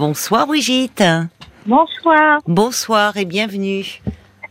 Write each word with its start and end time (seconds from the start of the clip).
Bonsoir 0.00 0.46
Brigitte. 0.46 1.04
Bonsoir. 1.66 2.40
Bonsoir 2.46 3.18
et 3.18 3.26
bienvenue. 3.26 4.00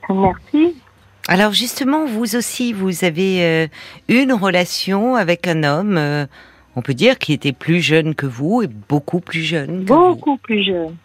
Merci. 0.07 0.79
Alors 1.27 1.53
justement, 1.53 2.05
vous 2.05 2.35
aussi, 2.35 2.71
vous 2.71 3.03
avez 3.03 3.44
euh, 3.44 3.67
une 4.09 4.31
relation 4.31 5.15
avec 5.15 5.47
un 5.47 5.63
homme, 5.63 5.97
euh, 5.97 6.27
on 6.75 6.83
peut 6.83 6.93
dire, 6.93 7.17
qui 7.17 7.33
était 7.33 7.51
plus 7.51 7.81
jeune 7.81 8.13
que 8.13 8.27
vous 8.27 8.62
et 8.62 8.67
beaucoup 8.67 9.21
plus 9.21 9.41
jeune. 9.41 9.85
Que 9.85 9.88
Beaucoup 9.88 10.38
plus 10.38 10.62
jeune. 10.62 10.96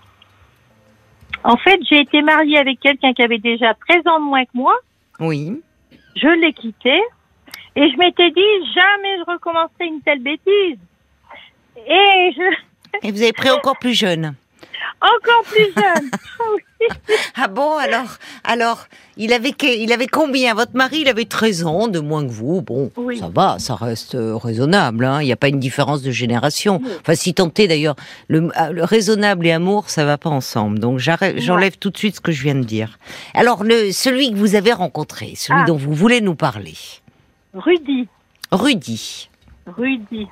En 1.42 1.56
fait, 1.56 1.80
j'ai 1.88 2.02
été 2.02 2.20
mariée 2.20 2.58
avec 2.58 2.80
quelqu'un 2.80 3.14
qui 3.14 3.22
avait 3.22 3.38
déjà 3.38 3.72
13 3.88 4.06
ans 4.08 4.20
de 4.20 4.26
moins 4.26 4.44
que 4.44 4.50
moi. 4.52 4.76
Oui. 5.20 5.58
Je 6.16 6.28
l'ai 6.28 6.52
quitté. 6.52 7.00
Et 7.76 7.90
je 7.90 7.96
m'étais 7.96 8.30
dit, 8.30 8.72
jamais 8.74 9.16
je 9.20 9.32
recommencerai 9.32 9.86
une 9.86 10.02
telle 10.02 10.22
bêtise. 10.22 10.76
Et 11.88 12.32
je, 12.36 12.56
Et 13.02 13.12
vous 13.12 13.22
avez 13.22 13.32
pris 13.32 13.50
encore 13.50 13.78
plus 13.78 13.94
jeune. 13.94 14.34
encore 15.00 15.42
plus 15.46 15.72
jeune. 15.76 16.10
Ah 17.36 17.48
bon, 17.48 17.78
alors, 17.78 18.18
alors, 18.44 18.86
il 19.16 19.32
avait, 19.32 19.54
il 19.62 19.90
avait 19.90 20.06
combien? 20.06 20.52
Votre 20.52 20.74
mari, 20.76 20.98
il 21.00 21.08
avait 21.08 21.24
13 21.24 21.64
ans 21.64 21.88
de 21.88 21.98
moins 21.98 22.22
que 22.26 22.30
vous. 22.30 22.60
Bon, 22.60 22.90
Oui. 22.98 23.18
ça 23.18 23.30
va, 23.32 23.56
ça 23.58 23.74
reste 23.74 24.16
euh, 24.16 24.36
raisonnable. 24.36 25.06
hein. 25.06 25.22
Il 25.22 25.24
n'y 25.24 25.32
a 25.32 25.36
pas 25.36 25.48
une 25.48 25.60
différence 25.60 26.02
de 26.02 26.10
génération. 26.10 26.82
Enfin, 27.00 27.14
si 27.14 27.32
tant 27.32 27.50
est 27.56 27.68
d'ailleurs, 27.68 27.96
le, 28.28 28.50
ah, 28.54 28.70
le 28.70 28.84
raisonnable 28.84 29.46
et 29.46 29.52
amour, 29.52 29.88
ça 29.88 30.04
va 30.04 30.18
pas 30.18 30.28
ensemble. 30.28 30.78
Donc, 30.78 30.98
j'enlève 30.98 31.78
tout 31.78 31.88
de 31.88 31.96
suite 31.96 32.16
ce 32.16 32.20
que 32.20 32.32
je 32.32 32.42
viens 32.42 32.54
de 32.54 32.64
dire. 32.64 32.98
Alors, 33.32 33.64
le, 33.64 33.90
celui 33.90 34.30
que 34.30 34.36
vous 34.36 34.54
avez 34.54 34.74
rencontré, 34.74 35.32
celui 35.36 35.60
Ah. 35.62 35.66
dont 35.66 35.76
vous 35.76 35.94
voulez 35.94 36.20
nous 36.20 36.34
parler, 36.34 36.74
Rudy. 37.54 38.08
Rudy. 38.52 39.30
Rudy. 39.66 40.26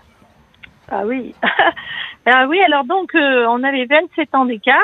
Ah 0.91 1.05
oui. 1.07 1.35
ah 2.27 2.47
oui, 2.49 2.59
alors 2.67 2.85
donc, 2.85 3.15
euh, 3.15 3.45
on 3.49 3.63
avait 3.63 3.87
27 3.87 4.35
ans 4.35 4.45
d'écart. 4.45 4.77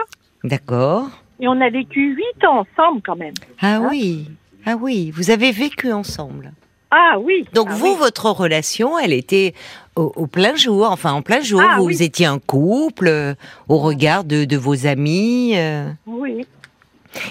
D'accord. 0.44 1.08
Et 1.40 1.46
on 1.48 1.60
a 1.60 1.70
vécu 1.70 2.14
8 2.40 2.44
ans 2.46 2.60
ensemble 2.66 3.00
quand 3.04 3.16
même. 3.16 3.34
Ah 3.60 3.80
oui, 3.90 4.26
ah 4.66 4.74
oui, 4.80 5.10
vous 5.12 5.30
avez 5.30 5.52
vécu 5.52 5.92
ensemble. 5.92 6.52
Ah 6.90 7.16
oui. 7.20 7.44
Donc 7.54 7.68
Ah 7.70 7.74
vous, 7.74 7.92
oui. 7.92 7.96
votre 7.98 8.30
relation, 8.30 8.98
elle 8.98 9.12
était 9.12 9.52
au, 9.94 10.12
au 10.16 10.26
plein 10.26 10.56
jour, 10.56 10.88
enfin 10.90 11.12
en 11.12 11.22
plein 11.22 11.40
jour. 11.42 11.60
Ah, 11.62 11.76
vous 11.78 11.84
oui. 11.86 12.02
étiez 12.02 12.26
un 12.26 12.38
couple 12.38 13.08
euh, 13.08 13.34
au 13.68 13.76
regard 13.78 14.24
de, 14.24 14.44
de 14.44 14.56
vos 14.56 14.86
amis. 14.86 15.52
euh. 15.56 15.90
Oui. 16.06 16.46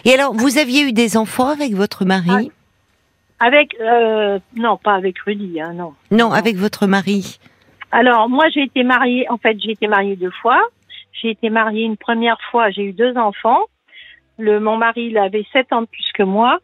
Et 0.05 0.14
alors, 0.14 0.33
vous 0.33 0.58
aviez 0.58 0.83
eu 0.83 0.92
des 0.94 1.17
enfants 1.17 1.49
avec 1.49 1.73
votre 1.73 2.05
mari? 2.05 2.52
Avec, 3.39 3.75
euh, 3.81 4.39
non, 4.55 4.77
pas 4.77 4.94
avec 4.95 5.19
Rudy, 5.19 5.59
hein, 5.61 5.73
non. 5.73 5.94
Non, 6.11 6.31
avec 6.31 6.55
votre 6.58 6.88
mari. 6.88 7.39
Alors, 7.91 8.30
moi, 8.30 8.45
j'ai 8.53 8.63
été 8.63 8.83
mariée, 8.83 9.30
en 9.30 9.38
fait, 9.38 9.57
j'ai 9.59 9.71
été 9.71 9.88
mariée 9.88 10.16
deux 10.16 10.31
fois. 10.41 10.61
J'ai 11.21 11.31
été 11.31 11.49
mariée 11.49 11.83
une 11.83 11.97
première 11.97 12.38
fois, 12.52 12.69
j'ai 12.69 12.83
eu 12.83 12.93
deux 12.93 13.17
enfants. 13.17 13.61
Le, 14.38 14.59
mon 14.59 14.77
mari, 14.77 15.07
il 15.07 15.17
avait 15.17 15.45
sept 15.52 15.73
ans 15.73 15.81
de 15.81 15.88
plus 15.88 16.05
que 16.13 16.21
moi. 16.21 16.59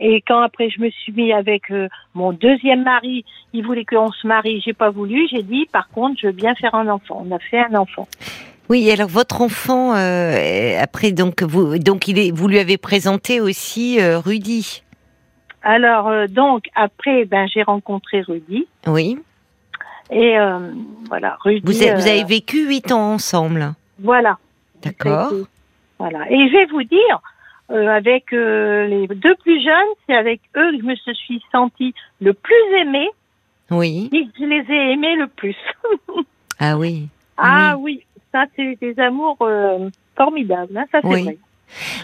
Et 0.00 0.22
quand 0.26 0.40
après 0.40 0.70
je 0.70 0.80
me 0.80 0.88
suis 0.88 1.12
mis 1.12 1.30
avec 1.30 1.70
euh, 1.70 1.88
mon 2.14 2.32
deuxième 2.32 2.84
mari, 2.84 3.26
il 3.52 3.66
voulait 3.66 3.84
qu'on 3.84 4.10
se 4.10 4.26
marie, 4.26 4.62
j'ai 4.64 4.72
pas 4.72 4.88
voulu. 4.88 5.28
J'ai 5.30 5.42
dit, 5.42 5.66
par 5.70 5.90
contre, 5.90 6.18
je 6.22 6.28
veux 6.28 6.32
bien 6.32 6.54
faire 6.54 6.74
un 6.74 6.88
enfant. 6.88 7.22
On 7.26 7.34
a 7.34 7.38
fait 7.38 7.60
un 7.60 7.74
enfant. 7.74 8.08
Oui, 8.70 8.90
alors 8.90 9.08
votre 9.08 9.42
enfant, 9.42 9.94
euh, 9.94 10.78
après 10.80 11.12
donc 11.12 11.42
vous, 11.42 11.78
donc 11.78 12.08
il 12.08 12.18
est, 12.18 12.30
vous 12.30 12.48
lui 12.48 12.58
avez 12.58 12.78
présenté 12.78 13.40
aussi 13.40 14.00
euh, 14.00 14.18
Rudy. 14.18 14.82
Alors, 15.62 16.08
euh, 16.08 16.26
donc, 16.26 16.64
après, 16.74 17.24
ben, 17.24 17.46
j'ai 17.52 17.62
rencontré 17.62 18.20
Rudy. 18.20 18.66
Oui. 18.86 19.18
Et 20.10 20.38
euh, 20.38 20.58
voilà, 21.08 21.36
Rudy. 21.44 21.60
Vous, 21.64 21.82
avez- 21.82 21.92
euh, 21.92 21.96
vous 21.96 22.08
avez 22.08 22.24
vécu 22.24 22.66
huit 22.68 22.90
ans 22.92 23.12
ensemble. 23.14 23.74
Voilà. 24.02 24.38
D'accord. 24.82 25.32
Voilà. 25.98 26.30
Et 26.30 26.48
je 26.48 26.52
vais 26.52 26.66
vous 26.66 26.82
dire, 26.84 27.20
euh, 27.70 27.88
avec 27.88 28.32
euh, 28.32 28.86
les 28.86 29.06
deux 29.08 29.34
plus 29.36 29.62
jeunes, 29.62 29.92
c'est 30.06 30.14
avec 30.14 30.40
eux 30.56 30.70
que 30.72 30.78
je 30.78 30.82
me 30.84 30.94
suis 31.14 31.42
sentie 31.52 31.92
le 32.20 32.32
plus 32.32 32.54
aimée 32.80 33.08
Oui. 33.70 34.08
et 34.12 34.24
que 34.24 34.30
je 34.38 34.44
les 34.44 34.64
ai 34.74 34.92
aimés 34.92 35.16
le 35.16 35.26
plus. 35.26 35.56
Ah 36.60 36.76
oui. 36.76 37.06
ah 37.36 37.76
oui, 37.78 38.02
ça 38.32 38.46
c'est 38.56 38.76
des 38.80 38.98
amours 38.98 39.36
euh, 39.42 39.88
formidables, 40.16 40.76
hein, 40.76 40.86
ça 40.90 40.98
c'est 41.02 41.06
Oui. 41.08 41.22
vrai. 41.22 41.38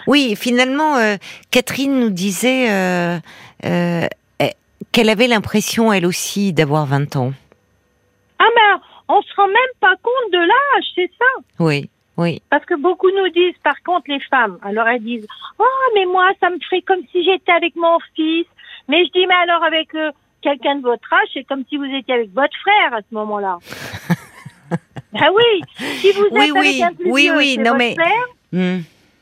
Oui, 0.06 0.36
finalement, 0.36 0.94
euh, 0.96 1.16
Catherine 1.50 1.98
nous 1.98 2.10
disait 2.10 2.70
euh, 2.70 3.18
euh, 3.64 4.06
eh, 4.38 4.50
qu'elle 4.92 5.08
avait 5.08 5.26
l'impression, 5.26 5.92
elle 5.92 6.06
aussi, 6.06 6.52
d'avoir 6.52 6.86
20 6.86 7.16
ans. 7.16 7.32
On 9.08 9.20
se 9.22 9.34
rend 9.36 9.46
même 9.48 9.74
pas 9.80 9.94
compte 10.02 10.32
de 10.32 10.38
l'âge, 10.38 10.84
c'est 10.94 11.10
ça. 11.18 11.42
Oui, 11.60 11.90
oui. 12.16 12.40
Parce 12.50 12.64
que 12.64 12.74
beaucoup 12.74 13.10
nous 13.10 13.28
disent, 13.30 13.56
par 13.62 13.80
contre, 13.82 14.04
les 14.08 14.20
femmes, 14.20 14.58
alors 14.62 14.86
elles 14.88 15.02
disent, 15.02 15.26
oh 15.58 15.64
mais 15.94 16.06
moi 16.06 16.30
ça 16.40 16.48
me 16.50 16.58
ferait 16.60 16.82
comme 16.82 17.00
si 17.12 17.22
j'étais 17.24 17.52
avec 17.52 17.76
mon 17.76 17.98
fils. 18.16 18.46
Mais 18.88 19.04
je 19.04 19.10
dis, 19.12 19.26
mais 19.26 19.34
alors 19.34 19.62
avec 19.64 19.94
euh, 19.94 20.10
quelqu'un 20.42 20.76
de 20.76 20.82
votre 20.82 21.12
âge, 21.12 21.28
c'est 21.34 21.44
comme 21.44 21.64
si 21.68 21.76
vous 21.76 21.84
étiez 21.84 22.14
avec 22.14 22.32
votre 22.32 22.56
frère 22.58 22.94
à 22.94 23.00
ce 23.00 23.14
moment-là. 23.14 23.58
ah 25.20 25.28
oui, 25.34 25.62
si 26.00 26.12
vous 26.12 26.24
êtes 26.26 26.32
Oui, 26.32 26.50
avec 26.50 26.62
oui, 26.62 26.82
un 26.82 26.92
plus 26.92 27.10
oui, 27.12 27.22
vieux, 27.22 27.36
oui, 27.36 27.56
non, 27.58 27.64
votre 27.64 27.76
mais- 27.78 27.94
frère. 27.94 28.26
Hmm. 28.52 28.80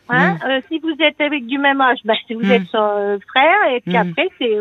Hein, 0.09 0.37
euh, 0.47 0.61
si 0.69 0.79
vous 0.81 0.95
êtes 1.01 1.19
avec 1.23 1.47
du 1.47 1.57
même 1.59 1.81
âge, 1.81 2.01
ben, 2.05 2.15
si 2.27 2.35
vous 2.35 2.43
Mm. 2.45 2.51
êtes 2.53 2.67
son 2.71 2.79
euh, 2.83 3.19
frère, 3.31 3.71
et 3.73 3.81
puis 3.81 3.97
après, 3.97 4.29
c'est... 4.39 4.59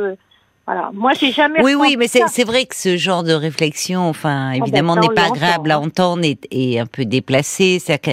voilà. 0.67 0.91
Moi, 0.94 1.13
j'ai 1.13 1.31
jamais... 1.31 1.61
Oui, 1.63 1.73
oui, 1.73 1.95
mais 1.97 2.07
c'est 2.07 2.44
vrai 2.44 2.66
que 2.66 2.75
ce 2.75 2.95
genre 2.95 3.23
de 3.23 3.33
réflexion, 3.33 4.07
enfin, 4.07 4.51
évidemment, 4.51 4.95
ben, 4.95 5.01
ça, 5.01 5.09
n'est 5.09 5.16
pas 5.16 5.25
agréable 5.25 5.72
à 5.72 5.77
hein. 5.77 5.81
entendre 5.85 6.23
et, 6.23 6.38
et 6.51 6.79
un 6.79 6.85
peu 6.85 7.03
déplacé. 7.05 7.81
Que, 8.01 8.11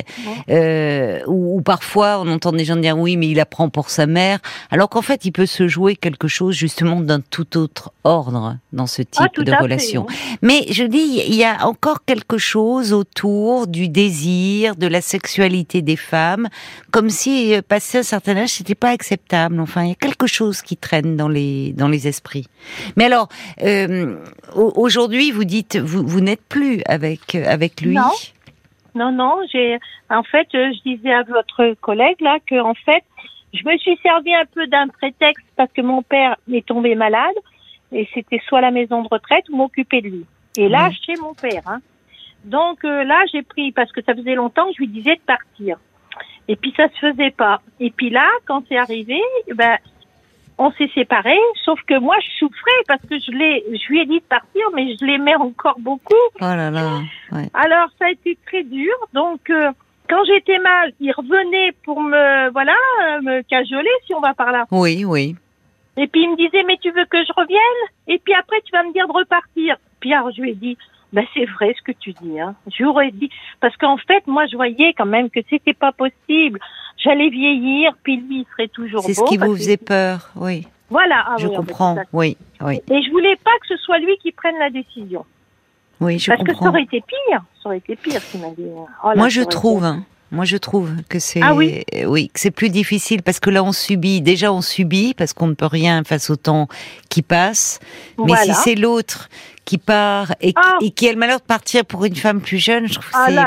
euh, 0.50 1.20
ou, 1.26 1.58
ou 1.58 1.62
parfois, 1.62 2.20
on 2.20 2.28
entend 2.28 2.52
des 2.52 2.64
gens 2.64 2.76
dire 2.76 2.98
oui, 2.98 3.16
mais 3.16 3.28
il 3.28 3.38
apprend 3.38 3.68
pour 3.68 3.90
sa 3.90 4.06
mère, 4.06 4.38
alors 4.70 4.88
qu'en 4.88 5.02
fait, 5.02 5.24
il 5.24 5.32
peut 5.32 5.46
se 5.46 5.68
jouer 5.68 5.94
quelque 5.94 6.26
chose 6.26 6.54
justement 6.54 7.00
d'un 7.00 7.20
tout 7.20 7.58
autre 7.58 7.92
ordre 8.04 8.56
dans 8.72 8.86
ce 8.86 9.02
type 9.02 9.22
Ah, 9.24 9.28
tout 9.32 9.44
de 9.44 9.50
fait, 9.50 9.56
relation. 9.56 10.06
oui. 10.08 10.14
Mais 10.42 10.66
je 10.70 10.84
dis, 10.84 11.22
il 11.26 11.34
y 11.34 11.44
a 11.44 11.66
encore 11.66 12.04
quelque 12.04 12.38
chose 12.38 12.92
autour 12.92 13.66
du 13.66 13.88
désir, 13.88 14.74
de 14.74 14.86
la 14.86 15.00
sexualité 15.00 15.82
des 15.82 15.96
femmes, 15.96 16.48
comme 16.90 17.10
si 17.10 17.54
euh, 17.54 17.62
passé 17.66 17.98
un 17.98 18.02
certain 18.02 18.36
âge, 18.36 18.50
c'était 18.50 18.74
pas 18.74 18.90
acceptable. 18.90 19.60
Enfin, 19.60 19.84
il 19.84 19.88
y 19.90 19.92
a 19.92 19.96
quelque 19.96 20.26
chose 20.26 20.62
qui 20.62 20.76
traîne 20.76 21.16
dans 21.16 21.28
les 21.28 21.72
dans 21.72 21.88
les 21.88 22.08
esprits. 22.08 22.37
Mais 22.96 23.04
alors, 23.04 23.28
euh, 23.62 24.16
au- 24.54 24.72
aujourd'hui, 24.76 25.30
vous 25.30 25.44
dites, 25.44 25.76
vous, 25.76 26.06
vous 26.06 26.20
n'êtes 26.20 26.42
plus 26.48 26.82
avec 26.86 27.34
euh, 27.34 27.44
avec 27.46 27.80
lui. 27.80 27.94
Non. 27.94 28.10
Non, 28.94 29.12
non, 29.12 29.36
j'ai... 29.52 29.78
En 30.10 30.22
fait, 30.24 30.48
euh, 30.54 30.72
je 30.72 30.90
disais 30.96 31.12
à 31.12 31.22
votre 31.22 31.74
collègue, 31.80 32.20
là, 32.20 32.38
que 32.46 32.58
en 32.60 32.74
fait, 32.74 33.04
je 33.54 33.62
me 33.68 33.76
suis 33.78 33.96
servi 34.02 34.34
un 34.34 34.44
peu 34.46 34.66
d'un 34.66 34.88
prétexte 34.88 35.44
parce 35.56 35.70
que 35.72 35.82
mon 35.82 36.02
père 36.02 36.36
est 36.52 36.66
tombé 36.66 36.94
malade 36.94 37.34
et 37.92 38.08
c'était 38.14 38.40
soit 38.48 38.60
la 38.60 38.70
maison 38.70 39.02
de 39.02 39.08
retraite 39.10 39.44
ou 39.50 39.56
m'occuper 39.56 40.00
de 40.00 40.08
lui. 40.08 40.26
Et 40.56 40.68
là, 40.68 40.88
Mhm. 40.88 40.94
chez 41.06 41.16
mon 41.16 41.34
père. 41.34 41.62
Hein. 41.66 41.80
Donc 42.44 42.84
euh, 42.84 43.04
là, 43.04 43.22
j'ai 43.32 43.42
pris, 43.42 43.70
parce 43.72 43.92
que 43.92 44.02
ça 44.02 44.14
faisait 44.14 44.34
longtemps 44.34 44.66
que 44.68 44.72
je 44.74 44.78
lui 44.78 44.88
disais 44.88 45.14
de 45.16 45.20
partir. 45.20 45.76
Et 46.48 46.56
puis 46.56 46.72
ça 46.76 46.88
se 46.88 46.98
faisait 46.98 47.30
pas. 47.30 47.60
Et 47.78 47.90
puis 47.90 48.10
là, 48.10 48.26
quand 48.46 48.64
c'est 48.68 48.78
arrivé, 48.78 49.20
ben, 49.54 49.76
on 50.58 50.72
s'est 50.72 50.90
séparés, 50.94 51.38
sauf 51.64 51.80
que 51.82 51.98
moi, 51.98 52.16
je 52.20 52.38
souffrais 52.38 52.82
parce 52.88 53.02
que 53.02 53.18
je, 53.18 53.30
l'ai, 53.30 53.64
je 53.72 53.88
lui 53.88 54.00
ai 54.00 54.06
dit 54.06 54.18
de 54.18 54.24
partir, 54.24 54.62
mais 54.74 54.96
je 54.96 55.04
l'aimais 55.04 55.36
encore 55.36 55.78
beaucoup. 55.78 56.14
Oh 56.40 56.44
là 56.44 56.70
là. 56.70 57.00
Ouais. 57.32 57.48
Alors, 57.54 57.88
ça 57.98 58.06
a 58.06 58.10
été 58.10 58.36
très 58.46 58.64
dur. 58.64 58.92
Donc, 59.14 59.50
euh, 59.50 59.70
quand 60.08 60.24
j'étais 60.24 60.58
mal, 60.58 60.92
il 61.00 61.12
revenait 61.12 61.72
pour 61.84 62.00
me, 62.00 62.50
voilà, 62.50 62.74
me 63.22 63.42
cajoler, 63.42 63.90
si 64.06 64.14
on 64.14 64.20
va 64.20 64.34
par 64.34 64.50
là. 64.50 64.66
Oui, 64.72 65.04
oui. 65.04 65.36
Et 65.96 66.06
puis, 66.06 66.22
il 66.22 66.30
me 66.30 66.36
disait, 66.36 66.64
mais 66.64 66.78
tu 66.80 66.90
veux 66.90 67.04
que 67.06 67.18
je 67.24 67.32
revienne? 67.36 67.60
Et 68.06 68.18
puis 68.18 68.34
après, 68.34 68.60
tu 68.64 68.72
vas 68.72 68.82
me 68.82 68.92
dire 68.92 69.06
de 69.06 69.12
repartir. 69.12 69.76
Puis 70.00 70.12
alors, 70.12 70.30
je 70.32 70.42
lui 70.42 70.50
ai 70.50 70.54
dit, 70.54 70.76
ben, 71.12 71.24
c'est 71.34 71.46
vrai 71.46 71.74
ce 71.76 71.82
que 71.82 71.92
tu 71.92 72.12
dis. 72.12 72.38
Hein. 72.38 72.54
Je 72.70 72.78
lui 72.78 72.84
aurais 72.84 73.10
dit, 73.10 73.30
parce 73.60 73.76
qu'en 73.76 73.96
fait, 73.96 74.26
moi, 74.26 74.46
je 74.46 74.56
voyais 74.56 74.92
quand 74.92 75.06
même 75.06 75.30
que 75.30 75.40
c'était 75.48 75.74
pas 75.74 75.92
possible. 75.92 76.60
J'allais 76.98 77.28
vieillir, 77.30 77.92
puis 78.02 78.16
lui, 78.16 78.40
il 78.40 78.46
serait 78.52 78.68
toujours 78.68 79.02
C'est 79.02 79.14
ce 79.14 79.20
beau, 79.20 79.26
qui 79.26 79.36
vous 79.36 79.52
que- 79.52 79.56
faisait 79.58 79.76
peur. 79.76 80.30
Oui, 80.36 80.66
Voilà. 80.90 81.24
Ah 81.28 81.36
je 81.38 81.46
oui, 81.46 81.54
comprends. 81.56 81.96
Oui, 82.12 82.36
oui, 82.60 82.80
Et 82.90 83.02
je 83.02 83.10
voulais 83.10 83.36
pas 83.36 83.52
que 83.60 83.68
ce 83.68 83.76
soit 83.76 83.98
lui 83.98 84.16
qui 84.22 84.32
prenne 84.32 84.58
la 84.58 84.70
décision. 84.70 85.24
oui, 86.00 86.18
je 86.18 86.30
parce 86.30 86.42
que 86.42 86.54
ça 86.54 86.68
aurait 86.68 86.82
été 86.82 87.00
pire. 87.00 87.42
Ça 87.62 87.68
aurait 87.68 87.78
été 87.78 87.94
pire 87.96 88.20
s'il 88.20 88.40
m'a 88.40 88.50
dit. 88.50 88.64
oh 89.04 89.10
Moi, 89.16 89.28
je 89.28 89.42
trouve, 89.42 89.84
hein, 89.84 90.04
moi, 90.32 90.44
je 90.44 90.56
trouve 90.56 90.90
que 91.08 91.18
c'est, 91.18 91.40
Ah 91.42 91.54
oui 91.54 91.84
oui, 92.06 92.28
que 92.34 92.40
c'est 92.40 92.50
plus 92.50 92.68
difficile 92.70 93.22
parce 93.22 93.38
que 93.40 93.50
là, 93.50 93.62
on 93.62 93.72
subit. 93.72 94.20
Déjà, 94.20 94.52
on 94.52 94.60
subit 94.60 95.14
parce 95.14 95.32
qu'on 95.32 95.46
ne 95.46 95.54
peut 95.54 95.66
rien 95.66 96.02
face 96.04 96.30
au 96.30 96.36
temps 96.36 96.66
qui 97.08 97.22
passe. 97.22 97.78
Mais 98.18 98.34
si 98.36 98.54
c'est 98.54 98.74
l'autre 98.74 99.28
qui 99.68 99.78
part 99.78 100.32
et, 100.40 100.52
qui- 100.52 100.58
Ah. 100.62 100.78
et 100.82 100.90
qui 100.90 101.08
a 101.08 101.12
le 101.12 101.18
malheur 101.18 101.38
de 101.40 101.44
partir 101.44 101.84
pour 101.84 102.04
une 102.04 102.14
femme 102.16 102.40
plus 102.40 102.58
jeune, 102.58 102.86
je 102.88 102.94
trouve 102.94 103.10
Ah 103.14 103.26
c'est, 103.28 103.34
là, 103.34 103.44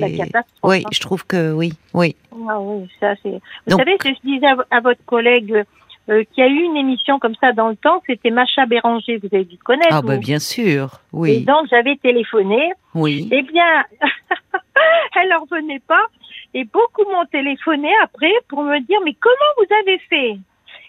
la 0.00 0.10
catastrophe. 0.16 0.44
Oui, 0.62 0.82
hein. 0.84 0.88
je 0.92 1.00
trouve 1.00 1.26
que 1.26 1.52
oui, 1.52 1.72
oui. 1.94 2.14
Ah 2.48 2.60
oui, 2.60 2.88
ça 3.00 3.14
c'est. 3.22 3.30
Vous 3.30 3.38
Donc- 3.66 3.80
savez, 3.80 3.96
je 4.04 4.10
disais 4.28 4.46
à, 4.46 4.56
à 4.70 4.80
votre 4.80 5.04
collègue 5.04 5.64
euh, 6.10 6.24
qui 6.32 6.42
a 6.42 6.48
eu 6.48 6.60
une 6.62 6.76
émission 6.76 7.18
comme 7.18 7.34
ça 7.40 7.52
dans 7.52 7.68
le 7.68 7.76
temps, 7.76 8.02
c'était 8.06 8.30
Macha 8.30 8.66
Béranger. 8.66 9.18
Vous 9.18 9.28
avez 9.32 9.44
dû 9.44 9.56
connaître. 9.58 9.88
Ah 9.92 10.02
bah 10.02 10.16
bien 10.16 10.38
sûr, 10.38 10.84
Et 10.84 11.16
oui, 11.16 11.40
donc 11.44 11.66
j'avais 11.70 11.96
téléphoné. 11.96 12.72
oui. 12.94 13.28
Eh 13.30 13.42
bien, 13.42 13.84
elle 15.20 15.32
en 15.34 15.40
revenait 15.48 15.82
pas. 15.86 16.06
Et 16.54 16.64
beaucoup 16.64 17.04
m'ont 17.10 17.24
téléphoné 17.30 17.88
après 18.02 18.32
pour 18.48 18.62
me 18.62 18.78
dire 18.80 18.98
mais 19.04 19.14
comment 19.14 19.52
vous 19.58 19.74
avez 19.82 19.98
fait? 20.10 20.38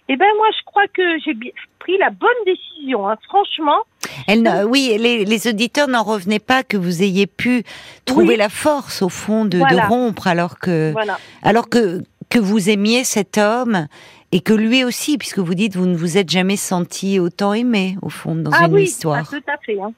Eh 0.10 0.16
ben 0.18 0.28
moi 0.38 0.48
je 0.58 0.64
crois 0.66 0.88
que 0.88 1.20
j'ai 1.24 1.34
pris 1.80 1.98
la 1.98 2.10
bonne 2.10 2.30
décision. 2.46 3.08
Hein. 3.10 3.16
Franchement. 3.28 3.80
Elle, 4.28 4.66
oui, 4.68 4.96
les, 5.00 5.26
les 5.26 5.48
auditeurs 5.48 5.88
n'en 5.88 6.04
revenaient 6.04 6.40
pas 6.40 6.64
que 6.64 6.78
vous 6.78 7.04
ayez 7.04 7.28
pu 7.28 7.64
trouver 8.06 8.38
la 8.38 8.50
force 8.50 9.02
au 9.02 9.10
fond 9.10 9.46
de, 9.46 9.60
de 9.60 9.88
rompre 9.88 10.28
alors 10.28 10.60
que 10.60 10.92
voilà. 10.92 11.18
alors 11.42 11.70
que 11.70 12.04
que 12.30 12.40
vous 12.40 12.70
aimiez 12.70 13.04
cet 13.04 13.38
homme 13.38 13.88
et 14.32 14.40
que 14.40 14.54
lui 14.54 14.84
aussi, 14.84 15.20
puisque 15.20 15.40
vous 15.40 15.54
dites 15.54 15.76
vous 15.76 15.86
ne 15.86 15.96
vous 15.96 16.18
êtes 16.18 16.30
jamais 16.30 16.58
senti 16.58 17.20
autant 17.20 17.54
aimé 17.54 17.96
au 18.02 18.10
fond 18.10 18.34
dans 18.34 18.52
ah 18.52 18.66
une 18.66 18.74
oui, 18.74 18.84
histoire. 18.84 19.30
Ah, 19.32 19.38
tout 19.38 19.52
à 19.52 19.58
fait. 19.64 19.80
Hein. 19.80 19.94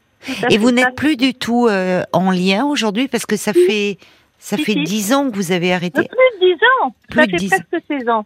Et 0.50 0.58
vous 0.58 0.72
n'êtes 0.72 0.96
plus 0.96 1.16
du 1.16 1.34
tout 1.34 1.68
euh, 1.68 2.04
en 2.12 2.32
lien 2.32 2.66
aujourd'hui 2.66 3.08
parce 3.08 3.26
que 3.26 3.38
ça 3.38 3.54
fait 3.54 3.98
ça 4.38 4.58
fait 4.58 4.76
dix 4.76 5.14
ans 5.14 5.30
que 5.30 5.36
vous 5.36 5.52
avez 5.52 5.74
arrêté. 5.74 6.02
Plus 6.08 6.40
de 6.40 6.46
dix 6.46 6.60
ans. 6.82 6.94
Plus 7.10 7.22
ça 7.22 7.26
fait 7.28 7.36
10 7.38 7.50
presque 7.50 7.86
16 7.88 8.10
ans. 8.10 8.26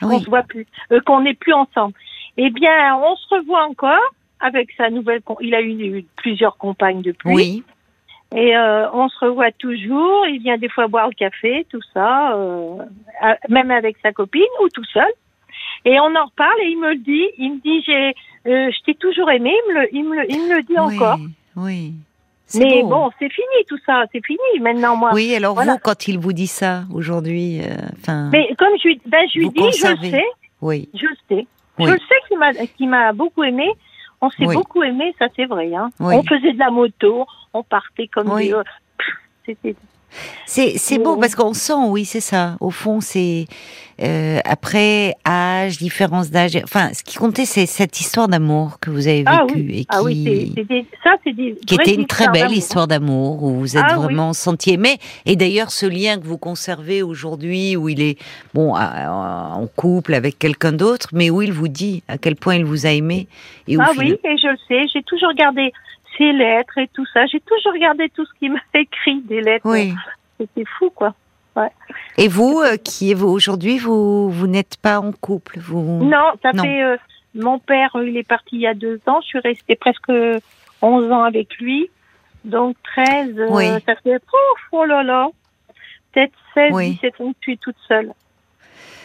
Ah 0.00 0.06
oui. 0.06 0.22
se 0.22 0.30
voit 0.30 0.42
plus, 0.42 0.66
euh, 0.92 1.00
qu'on 1.04 1.20
n'est 1.22 1.34
plus 1.34 1.52
ensemble. 1.52 1.94
Eh 2.36 2.50
bien, 2.50 2.96
on 2.96 3.16
se 3.16 3.34
revoit 3.34 3.64
encore 3.64 4.14
avec 4.42 4.70
sa 4.76 4.90
nouvelle. 4.90 5.22
Il 5.40 5.54
a 5.54 5.62
eu, 5.62 5.98
eu 5.98 6.04
plusieurs 6.16 6.58
compagnes 6.58 7.00
depuis. 7.00 7.34
Oui. 7.34 7.64
Et 8.34 8.56
euh, 8.56 8.90
on 8.92 9.08
se 9.08 9.24
revoit 9.24 9.52
toujours. 9.52 10.26
Il 10.26 10.40
vient 10.42 10.58
des 10.58 10.68
fois 10.68 10.88
boire 10.88 11.08
le 11.08 11.14
café, 11.14 11.66
tout 11.70 11.82
ça, 11.92 12.34
euh, 12.34 12.78
même 13.48 13.70
avec 13.70 13.96
sa 14.02 14.12
copine 14.12 14.42
ou 14.62 14.68
tout 14.68 14.84
seul. 14.92 15.10
Et 15.84 15.98
on 16.00 16.14
en 16.16 16.26
reparle 16.26 16.60
et 16.62 16.68
il 16.68 16.78
me 16.78 16.90
le 16.90 16.96
dit. 16.96 17.26
Il 17.38 17.54
me 17.54 17.60
dit 17.60 17.82
j'ai, 17.86 18.14
euh, 18.50 18.70
je 18.70 18.82
t'ai 18.84 18.94
toujours 18.94 19.30
aimé. 19.30 19.52
Il 19.66 19.74
me 19.74 19.80
le, 19.80 19.88
il 19.94 20.04
me 20.04 20.16
le, 20.16 20.30
il 20.30 20.48
me 20.48 20.56
le 20.56 20.62
dit 20.62 20.74
oui. 20.76 20.96
encore. 20.96 21.18
Oui. 21.56 21.92
Mais 22.54 22.82
beau. 22.82 22.88
bon, 22.88 23.10
c'est 23.18 23.30
fini 23.30 23.64
tout 23.68 23.78
ça. 23.86 24.04
C'est 24.12 24.24
fini 24.24 24.38
maintenant 24.60 24.96
moi. 24.96 25.10
Oui, 25.14 25.34
alors 25.34 25.54
Voilà. 25.54 25.72
vous, 25.72 25.78
quand 25.82 26.08
il 26.08 26.18
vous 26.18 26.32
dit 26.32 26.46
ça 26.46 26.84
aujourd'hui, 26.92 27.60
enfin, 27.98 28.28
Mais 28.30 28.48
comme 28.58 28.72
je 28.82 28.88
lui, 28.88 29.00
ben 29.06 29.26
je 29.32 29.38
lui 29.38 29.50
dis, 29.50 29.72
je 29.78 29.88
le 29.88 30.10
sais, 30.10 30.26
oui, 30.60 30.88
je 30.94 31.06
le 31.06 31.16
sais. 31.28 31.46
Oui. 31.78 31.86
Je 31.86 31.92
le 31.92 31.98
sais 31.98 32.16
qu'il 32.28 32.38
m'a, 32.38 32.52
qu'il 32.52 32.88
m'a 32.88 33.12
beaucoup 33.12 33.42
aimé. 33.42 33.70
On 34.22 34.30
s'est 34.30 34.46
Oui. 34.46 34.54
beaucoup 34.54 34.82
aimé, 34.84 35.14
ça 35.18 35.26
c'est 35.36 35.46
vrai. 35.46 35.74
Hein. 35.74 35.90
Oui. 36.00 36.14
On 36.14 36.22
faisait 36.22 36.52
de 36.52 36.58
la 36.58 36.70
moto, 36.70 37.26
on 37.52 37.62
partait 37.64 38.06
comme 38.06 38.30
Oui. 38.30 38.48
des. 38.48 38.54
C'était. 39.44 39.76
C'est 40.46 40.76
c'est 40.78 40.98
beau 40.98 41.16
parce 41.16 41.34
qu'on 41.34 41.54
sent, 41.54 41.72
oui, 41.88 42.04
c'est 42.04 42.20
ça. 42.20 42.56
Au 42.60 42.70
fond, 42.70 43.00
c'est 43.00 43.46
euh, 44.02 44.40
après 44.44 45.14
âge, 45.26 45.78
différence 45.78 46.30
d'âge. 46.30 46.58
Enfin, 46.64 46.92
ce 46.92 47.02
qui 47.04 47.16
comptait, 47.18 47.44
c'est 47.44 47.66
cette 47.66 48.00
histoire 48.00 48.26
d'amour 48.26 48.78
que 48.80 48.90
vous 48.90 49.06
avez 49.06 49.18
vécue 49.22 49.28
Ah 49.28 49.44
oui. 49.54 49.66
et 49.70 49.80
qui, 49.80 49.86
Ah 49.90 50.02
oui, 50.02 50.24
c'est, 50.24 50.60
c'est 50.62 50.68
des, 50.68 50.86
ça 51.04 51.10
c'est 51.22 51.32
des. 51.32 51.56
qui 51.66 51.74
était 51.74 51.94
une 51.94 52.06
très 52.06 52.26
belle 52.28 52.42
d'amour. 52.42 52.56
histoire 52.56 52.88
d'amour 52.88 53.42
où 53.44 53.54
vous 53.60 53.76
êtes 53.76 53.84
Ah 53.86 53.98
oui. 53.98 54.04
vraiment 54.04 54.32
senti 54.32 54.70
aimé. 54.72 54.96
Et 55.26 55.36
d'ailleurs, 55.36 55.70
ce 55.70 55.86
lien 55.86 56.18
que 56.18 56.26
vous 56.26 56.38
conservez 56.38 57.02
aujourd'hui, 57.02 57.76
où 57.76 57.88
il 57.88 58.00
est 58.00 58.18
bon 58.54 58.74
en 58.74 59.66
couple 59.76 60.14
avec 60.14 60.38
quelqu'un 60.38 60.72
d'autre, 60.72 61.08
mais 61.12 61.30
où 61.30 61.42
il 61.42 61.52
vous 61.52 61.68
dit 61.68 62.02
à 62.08 62.18
quel 62.18 62.34
point 62.36 62.56
il 62.56 62.64
vous 62.64 62.86
a 62.86 62.90
aimé. 62.90 63.28
Et 63.68 63.76
Ah 63.78 63.88
final- 63.92 64.06
oui, 64.24 64.30
et 64.30 64.36
je 64.38 64.48
le 64.48 64.56
sais. 64.68 64.88
J'ai 64.92 65.02
toujours 65.04 65.32
gardé 65.34 65.72
ses 66.18 66.32
lettres 66.32 66.78
et 66.78 66.88
tout 66.88 67.06
ça. 67.12 67.26
J'ai 67.26 67.40
toujours 67.40 67.74
gardé 67.78 68.08
tout 68.10 68.24
ce 68.24 68.32
qu'il 68.38 68.52
m'a 68.52 68.60
écrit, 68.74 69.20
des 69.22 69.40
lettres. 69.40 69.66
Oui. 69.68 69.94
C'était 70.38 70.64
fou, 70.78 70.90
quoi. 70.90 71.14
Et 72.16 72.28
vous, 72.28 72.60
euh, 72.64 72.76
qui 72.78 73.12
vous 73.12 73.28
aujourd'hui, 73.28 73.78
vous 73.78 74.30
vous 74.30 74.46
n'êtes 74.46 74.76
pas 74.78 74.98
en 75.00 75.12
couple, 75.12 75.58
vous? 75.60 76.02
Non, 76.02 76.32
ça 76.42 76.52
Non. 76.54 76.62
fait. 76.62 76.82
euh, 76.82 76.96
mon 77.34 77.58
père, 77.58 77.94
euh, 77.96 78.08
il 78.08 78.16
est 78.16 78.22
parti 78.26 78.56
il 78.56 78.60
y 78.62 78.66
a 78.66 78.72
deux 78.74 79.00
ans. 79.06 79.20
Je 79.20 79.26
suis 79.26 79.38
restée 79.38 79.76
presque 79.76 80.10
11 80.80 81.12
ans 81.12 81.24
avec 81.24 81.56
lui. 81.58 81.90
Donc 82.44 82.76
13, 82.84 83.34
euh, 83.38 83.46
Oui. 83.50 83.66
ça 83.86 83.94
fait. 83.96 84.14
Ouf, 84.16 84.60
oh 84.72 84.84
là 84.86 85.02
là. 85.02 85.28
Peut-être 86.12 86.32
16, 86.54 86.72
Oui. 86.72 86.90
17 86.92 87.20
ans 87.20 87.32
que 87.32 87.36
je 87.40 87.42
suis 87.42 87.58
toute 87.58 87.76
seule. 87.86 88.12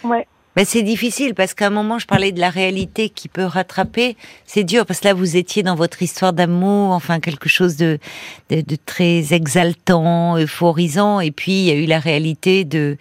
Ouais. 0.03 0.25
Ben, 0.57 0.65
c'est 0.65 0.81
difficile 0.81 1.35
parce 1.35 1.53
qu'à 1.53 1.67
un 1.67 1.69
moment, 1.69 1.99
je 1.99 2.07
parlais 2.07 2.31
de 2.31 2.39
la 2.39 2.49
réalité 2.49 3.09
qui 3.09 3.27
peut 3.27 3.43
rattraper. 3.45 4.17
C'est 4.47 4.63
dur 4.63 4.87
parce 4.87 5.01
que 5.01 5.07
là, 5.07 5.13
vous 5.13 5.37
étiez 5.37 5.61
dans 5.61 5.75
votre 5.75 6.01
histoire 6.01 6.33
d'amour, 6.33 6.93
enfin 6.93 7.19
quelque 7.19 7.47
chose 7.47 7.77
de, 7.77 7.99
de, 8.49 8.61
de 8.61 8.75
très 8.83 9.35
exaltant, 9.35 10.35
euphorisant, 10.39 11.19
et 11.19 11.29
puis 11.29 11.51
il 11.51 11.65
y 11.65 11.69
a 11.69 11.75
eu 11.75 11.85
la 11.85 11.99
réalité 11.99 12.65
de 12.65 12.97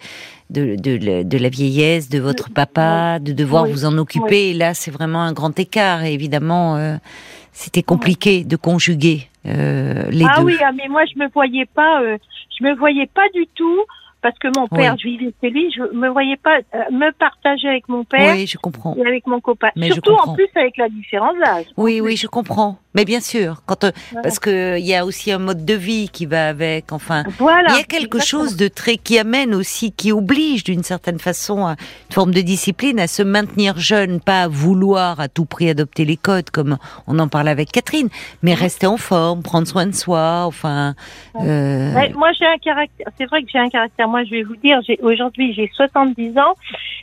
de, 0.51 0.75
de, 0.75 1.03
la- 1.03 1.23
de 1.23 1.37
la 1.39 1.49
vieillesse 1.49 2.09
de 2.09 2.19
votre 2.19 2.51
papa, 2.51 3.17
de 3.19 3.33
devoir 3.33 3.63
Oui. 3.63 3.71
vous 3.71 3.85
en 3.85 3.97
occuper. 3.97 4.51
Et 4.51 4.53
là, 4.53 4.75
c'est 4.75 4.91
vraiment 4.91 5.23
un 5.23 5.33
grand 5.33 5.57
écart. 5.59 6.03
Et 6.05 6.13
évidemment, 6.13 6.75
euh, 6.77 6.95
c'était 7.53 7.81
compliqué 7.83 8.43
de 8.43 8.55
conjuguer 8.55 9.27
euh, 9.47 10.05
les 10.11 10.25
ah 10.25 10.37
deux. 10.37 10.43
oui, 10.45 10.57
ah, 10.63 10.71
mais 10.73 10.87
moi 10.89 11.01
je 11.11 11.17
me 11.19 11.27
voyais 11.33 11.65
pas, 11.65 12.03
euh, 12.03 12.17
je 12.57 12.63
me 12.63 12.75
voyais 12.75 13.07
pas 13.07 13.27
du 13.33 13.47
tout 13.55 13.81
parce 14.21 14.37
que 14.39 14.47
mon 14.59 14.67
père, 14.67 14.93
Oui. 14.93 14.99
je 15.01 15.07
vivais 15.07 15.33
chez 15.41 15.49
lui, 15.49 15.71
je 15.71 15.81
me 15.95 16.09
voyais 16.09 16.37
pas 16.37 16.57
euh, 16.75 16.79
me 16.91 17.11
partager 17.11 17.67
avec 17.67 17.87
mon 17.87 18.03
père 18.03 18.33
Oui, 18.35 18.47
je 18.47 18.57
comprends. 18.57 18.95
et 18.97 19.05
avec 19.07 19.27
mon 19.27 19.39
copain. 19.39 19.69
Mais 19.75 19.91
Surtout 19.91 20.13
en 20.13 20.33
plus 20.33 20.47
avec 20.55 20.75
la 20.77 20.89
différence 20.89 21.35
d'âge. 21.43 21.65
Oui, 21.77 22.01
oui, 22.01 22.17
je 22.17 22.27
comprends. 22.27 22.77
Mais 22.95 23.05
bien 23.05 23.19
sûr, 23.19 23.61
quand 23.67 23.83
euh, 23.83 23.91
Voilà. 24.11 24.23
parce 24.23 24.39
que 24.39 24.79
il 24.79 24.85
y 24.85 24.95
a 24.95 25.05
aussi 25.05 25.31
un 25.31 25.37
mode 25.37 25.63
de 25.65 25.73
vie 25.75 26.09
qui 26.09 26.25
va 26.25 26.47
avec. 26.49 26.91
Enfin, 26.91 27.23
Voilà. 27.37 27.67
il 27.69 27.75
y 27.77 27.79
a 27.79 27.83
quelque 27.83 28.17
exactement. 28.17 28.43
chose 28.43 28.57
de 28.57 28.67
très 28.67 28.97
qui 28.97 29.19
amène 29.19 29.53
aussi, 29.53 29.91
qui 29.91 30.11
oblige 30.11 30.63
d'une 30.63 30.83
certaine 30.83 31.19
façon 31.19 31.65
à 31.67 31.71
une 32.09 32.13
forme 32.13 32.33
de 32.33 32.41
discipline, 32.41 32.99
à 32.99 33.07
se 33.07 33.21
maintenir 33.21 33.77
jeune, 33.77 34.19
pas 34.19 34.43
à 34.43 34.47
vouloir 34.47 35.19
à 35.19 35.27
tout 35.27 35.45
prix 35.45 35.69
adopter 35.69 36.05
les 36.05 36.17
codes 36.17 36.49
comme 36.49 36.77
on 37.05 37.19
en 37.19 37.27
parlait 37.27 37.51
avec 37.51 37.71
Catherine, 37.71 38.09
mais 38.41 38.55
rester 38.55 38.87
en 38.87 38.97
forme, 38.97 39.43
prendre 39.43 39.67
soin 39.67 39.85
de 39.85 39.91
soi. 39.93 40.43
Enfin, 40.45 40.95
euh, 41.35 41.93
Ouais, 41.93 42.11
moi, 42.13 42.31
j'ai 42.37 42.45
un 42.45 42.57
caractère. 42.57 43.07
C'est 43.17 43.25
vrai 43.25 43.43
que 43.43 43.49
j'ai 43.51 43.59
un 43.59 43.69
caractère. 43.69 44.06
Moi, 44.07 44.23
je 44.23 44.31
vais 44.31 44.43
vous 44.43 44.55
dire, 44.55 44.79
j'ai 44.85 44.99
aujourd'hui 45.01 45.53
j'ai 45.53 45.69
70 45.73 46.37
ans 46.37 46.53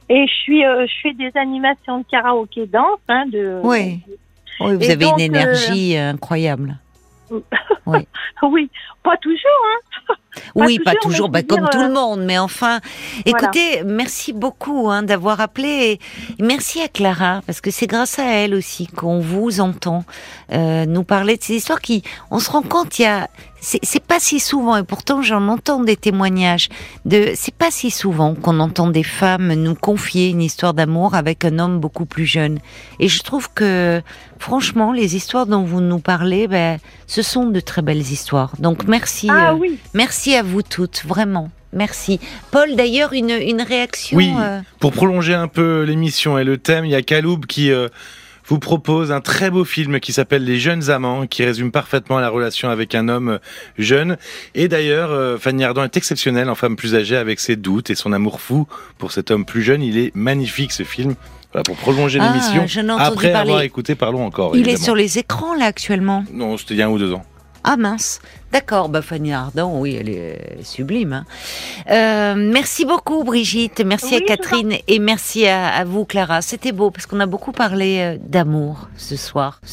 et 0.09 0.27
je 0.27 0.33
suis, 0.33 0.65
euh, 0.65 0.87
je 0.87 0.93
fais 1.03 1.15
des 1.15 1.31
animations 1.37 1.99
de 1.99 2.05
karaoké 2.11 2.67
danse, 2.67 2.99
hein, 3.09 3.25
de. 3.27 3.61
oui, 3.63 4.01
oui, 4.61 4.77
vous 4.77 4.83
Et 4.83 4.91
avez 4.91 5.05
donc, 5.05 5.19
une 5.19 5.23
euh, 5.23 5.39
énergie 5.39 5.97
euh, 5.97 6.11
incroyable. 6.11 6.79
Oui, 8.43 8.71
pas 9.03 9.17
toujours. 9.17 9.54
Oui, 10.55 10.79
pas 10.79 10.95
toujours, 11.01 11.29
bah, 11.29 11.43
comme 11.43 11.61
dire, 11.61 11.71
tout 11.71 11.79
euh, 11.79 11.89
le 11.89 11.93
monde, 11.93 12.25
mais 12.25 12.39
enfin, 12.39 12.81
écoutez, 13.25 13.83
merci 13.85 14.33
beaucoup 14.33 14.89
hein, 14.91 15.03
d'avoir 15.03 15.41
appelé. 15.41 15.99
Et 16.39 16.43
merci 16.43 16.81
à 16.81 16.89
Clara, 16.89 17.43
parce 17.47 17.61
que 17.61 17.71
c'est 17.71 17.87
grâce 17.87 18.19
à 18.19 18.25
elle 18.25 18.55
aussi 18.55 18.87
qu'on 18.87 19.21
vous 19.21 19.61
entend 19.61 20.05
euh, 20.53 20.87
nous 20.87 21.05
parler 21.05 21.37
de 21.37 21.43
ces 21.43 21.55
histoires 21.55 21.81
qui, 21.81 22.03
on 22.31 22.39
se 22.39 22.51
rend 22.51 22.63
compte, 22.63 22.99
il 22.99 23.03
y 23.03 23.07
a, 23.07 23.29
c'est 23.65 23.81
c'est 23.83 24.03
pas 24.03 24.21
si 24.21 24.41
souvent, 24.41 24.77
et 24.77 24.83
pourtant 24.85 25.23
j'en 25.23 25.49
entends 25.49 25.81
des 25.81 25.97
témoignages, 25.97 26.69
de, 27.05 27.33
c'est 27.35 27.55
pas 27.55 27.71
si 27.71 27.91
souvent 27.91 28.35
qu'on 28.35 28.61
entend 28.61 28.89
des 28.89 29.03
femmes 29.03 29.55
nous 29.55 29.75
confier 29.75 30.29
une 30.29 30.43
histoire 30.43 30.75
d'amour 30.75 31.15
avec 31.15 31.45
un 31.45 31.59
homme 31.59 31.81
beaucoup 31.81 32.05
plus 32.05 32.27
jeune. 32.27 32.59
Et 33.01 33.09
je 33.09 33.23
trouve 33.23 33.49
que, 33.53 34.03
franchement, 34.39 34.93
les 34.93 35.17
histoires 35.17 35.47
dont 35.47 35.65
vous 35.65 35.81
nous 35.81 35.99
parlez, 35.99 36.47
ben, 36.47 36.79
ce 37.07 37.23
sont 37.23 37.47
de 37.47 37.61
très 37.61 37.83
belles 37.83 37.99
histoires. 37.99 38.53
Donc 38.59 38.85
merci. 38.87 39.29
Ah 39.31 39.51
euh, 39.51 39.55
oui. 39.55 39.79
Merci 39.95 40.35
à 40.35 40.43
vous 40.45 40.63
toutes, 40.63 41.03
vraiment. 41.07 41.51
Merci. 41.73 42.21
Paul, 42.53 42.77
d'ailleurs, 42.77 43.13
une, 43.13 43.31
une 43.31 43.61
réaction. 43.63 44.17
Oui. 44.17 44.33
euh, 44.39 44.61
Pour 44.79 44.93
prolonger 44.93 45.35
un 45.35 45.49
peu 45.49 45.83
l'émission 45.83 46.39
et 46.39 46.45
le 46.45 46.57
thème, 46.59 46.85
il 46.85 46.93
y 46.93 46.95
a 46.95 47.03
Kaloub 47.03 47.47
qui 47.47 47.73
euh, 47.73 47.89
vous 48.47 48.61
propose 48.61 49.11
un 49.11 49.21
très 49.21 49.51
beau 49.51 49.65
film 49.65 49.99
qui 49.99 50.13
s'appelle 50.13 50.45
Les 50.45 50.61
jeunes 50.61 50.91
amants, 50.91 51.27
qui 51.27 51.45
résume 51.45 51.73
parfaitement 51.73 52.21
la 52.21 52.29
relation 52.29 52.69
avec 52.71 52.95
un 52.95 53.09
homme 53.09 53.29
euh, 53.29 53.39
jeune. 53.77 54.19
Et 54.55 54.69
d'ailleurs, 54.69 55.41
Fanny 55.41 55.65
Ardant 55.65 55.83
est 55.83 55.97
exceptionnelle 55.97 56.49
en 56.49 56.55
femme 56.55 56.77
plus 56.77 56.95
âgée 56.95 57.17
avec 57.17 57.41
ses 57.41 57.57
doutes 57.57 57.91
et 57.91 57.95
son 57.97 58.13
amour 58.13 58.41
fou 58.41 58.69
pour 58.99 59.11
cet 59.11 59.33
homme 59.33 59.45
plus 59.45 59.63
jeune. 59.63 59.83
Il 59.83 59.99
est 59.99 60.15
magnifique 60.15 60.71
ce 60.71 60.85
film. 60.85 61.15
Voilà, 61.53 61.63
pour 61.65 61.77
prolonger 61.77 62.19
Ah, 62.21 62.33
l'émission, 62.33 62.63
après 62.99 63.31
parler. 63.33 63.51
avoir 63.51 63.63
écouté 63.63 63.95
Parlons 63.95 64.25
encore. 64.27 64.57
il 64.57 64.69
est 64.69 64.77
sur 64.77 64.95
les 64.97 65.19
écrans, 65.19 65.55
là, 65.55 65.67
actuellement. 65.67 66.25
Non, 66.33 66.57
c'était 66.57 66.75
il 66.75 66.79
y 66.79 66.83
a 66.83 66.87
un 66.87 66.91
ou 66.91 66.99
deux 66.99 67.13
ans. 67.13 67.25
Ah 67.65 67.77
mince. 67.77 68.21
D'accord, 68.53 68.89
bah 68.89 69.03
Fanny 69.03 69.33
Ardant, 69.33 69.79
oui, 69.81 69.97
elle 69.99 70.09
est 70.11 70.63
sublime. 70.63 71.13
hein. 71.15 71.25
Euh, 71.91 72.35
merci 72.37 72.85
beaucoup 72.85 73.25
Brigitte, 73.25 73.81
merci 73.85 74.15
Oui, 74.15 74.23
à 74.23 74.37
Catherine 74.37 74.75
et 74.87 74.99
merci 74.99 75.47
à, 75.47 75.69
à 75.69 75.85
vous 75.85 76.05
Clara. 76.05 76.41
C'était 76.43 76.73
beau 76.73 76.91
parce 76.91 77.07
qu'on 77.07 77.21
a 77.21 77.27
beaucoup 77.27 77.53
parlé 77.53 77.99
euh, 78.01 78.17
d'amour 78.21 78.89
ce 78.97 79.17
soir. 79.17 79.61